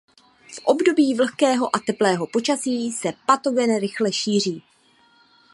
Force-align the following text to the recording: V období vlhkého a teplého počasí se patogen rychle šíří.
V 0.55 0.59
období 0.65 1.13
vlhkého 1.15 1.75
a 1.75 1.79
teplého 1.79 2.27
počasí 2.27 2.91
se 2.91 3.13
patogen 3.25 3.79
rychle 3.79 4.13
šíří. 4.13 4.63